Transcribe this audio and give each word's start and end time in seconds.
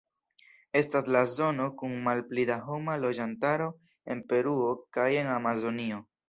Estas 0.79 1.09
la 1.15 1.19
zono 1.33 1.67
kun 1.81 1.93
malpli 2.07 2.45
da 2.51 2.57
homa 2.69 2.95
loĝantaro 3.03 3.69
en 4.15 4.25
Peruo 4.33 4.73
kaj 4.99 5.07
en 5.21 5.31
Amazonio. 5.37 6.03